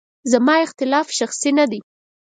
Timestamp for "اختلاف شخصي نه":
0.65-1.65